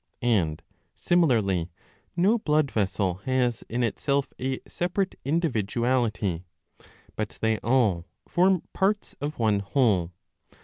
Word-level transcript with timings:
And 0.23 0.63
similarly 0.95 1.69
no 2.15 2.39
blood 2.39 2.71
vessel 2.71 3.21
has 3.25 3.63
in 3.69 3.83
itself 3.83 4.33
a 4.39 4.59
separate 4.67 5.13
individuality; 5.23 6.43
but 7.15 7.37
they 7.39 7.59
all 7.59 8.07
form 8.27 8.63
parts 8.73 9.15
of 9.21 9.37
one 9.37 9.59
whole. 9.59 10.11